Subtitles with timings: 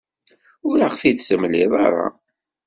[0.69, 2.07] Ur aɣ-t-id-temliḍ ara.